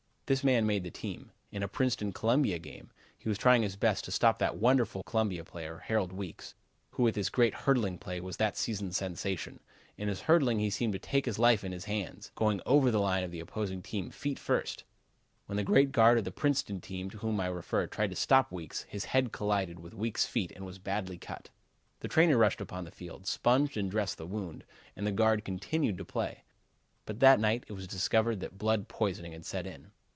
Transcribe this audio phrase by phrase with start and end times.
[0.33, 1.33] This man made the team.
[1.51, 5.43] In a Princeton Columbia game he was trying his best to stop that wonderful Columbia
[5.43, 6.55] player, Harold Weekes,
[6.91, 9.59] who with his great hurdling play was that season's sensation.
[9.97, 13.01] In his hurdling he seemed to take his life in his hands, going over the
[13.01, 14.85] line of the opposing team feet first.
[15.47, 18.53] When the great guard of the Princeton team to whom I refer tried to stop
[18.53, 21.49] Weekes, his head collided with Weekes' feet and was badly cut.
[21.99, 24.63] The trainer rushed upon the field, sponged and dressed the wound
[24.95, 26.45] and the guard continued to play.
[27.05, 29.91] But that night it was discovered that blood poisoning had set in.